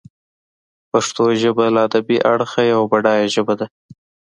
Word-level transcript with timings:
پښتو 0.91 1.23
ژبه 1.41 1.65
له 1.75 1.79
ادبي 1.87 2.17
اړخه 2.31 2.61
یوه 2.71 2.85
بډایه 2.91 3.27
ژبه 3.35 3.53
ده. 3.59 3.67